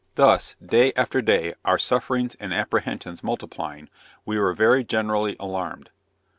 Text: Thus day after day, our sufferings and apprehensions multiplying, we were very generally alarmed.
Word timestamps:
Thus 0.15 0.55
day 0.65 0.93
after 0.95 1.21
day, 1.21 1.53
our 1.63 1.77
sufferings 1.77 2.33
and 2.39 2.51
apprehensions 2.51 3.23
multiplying, 3.23 3.87
we 4.25 4.39
were 4.39 4.55
very 4.55 4.83
generally 4.83 5.35
alarmed. 5.39 5.91